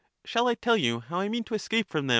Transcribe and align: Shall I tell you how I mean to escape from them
Shall 0.25 0.47
I 0.47 0.55
tell 0.55 0.77
you 0.77 1.01
how 1.01 1.19
I 1.19 1.29
mean 1.29 1.43
to 1.43 1.53
escape 1.53 1.87
from 1.87 2.07
them 2.07 2.09